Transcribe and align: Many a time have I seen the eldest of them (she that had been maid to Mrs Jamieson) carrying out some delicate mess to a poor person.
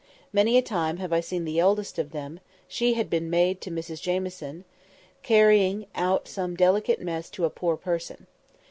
Many 0.33 0.57
a 0.57 0.63
time 0.63 0.97
have 0.97 1.13
I 1.13 1.19
seen 1.19 1.45
the 1.45 1.59
eldest 1.59 1.99
of 1.99 2.09
them 2.09 2.39
(she 2.67 2.93
that 2.93 2.97
had 2.97 3.09
been 3.11 3.29
maid 3.29 3.61
to 3.61 3.69
Mrs 3.69 4.01
Jamieson) 4.01 4.63
carrying 5.21 5.85
out 5.93 6.27
some 6.27 6.55
delicate 6.57 6.99
mess 7.01 7.29
to 7.29 7.45
a 7.45 7.51
poor 7.51 7.77
person. 7.77 8.25